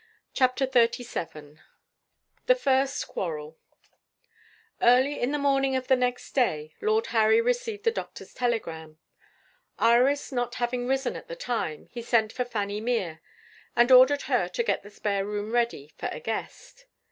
CHAPTER 0.33 0.65
XXXVII 0.65 1.59
THE 2.47 2.55
FIRST 2.55 3.07
QUARREL 3.07 3.55
EARLY 4.81 5.19
in 5.21 5.31
the 5.31 5.37
morning 5.37 5.75
of 5.75 5.85
the 5.89 5.95
next 5.95 6.33
day, 6.33 6.73
Lord 6.81 7.05
Harry 7.13 7.39
received 7.39 7.83
the 7.83 7.91
doctor's 7.91 8.33
telegram. 8.33 8.97
Iris 9.77 10.31
not 10.31 10.55
having 10.55 10.87
risen 10.87 11.15
at 11.15 11.27
the 11.27 11.35
time, 11.35 11.85
he 11.91 12.01
sent 12.01 12.33
for 12.33 12.45
Fanny 12.45 12.81
Mere, 12.81 13.21
and 13.75 13.91
ordered 13.91 14.23
her 14.23 14.47
to 14.47 14.63
get 14.63 14.81
the 14.81 14.89
spare 14.89 15.23
room 15.23 15.51
ready 15.51 15.93
for 15.99 16.07
a 16.07 16.19
guest. 16.19 16.87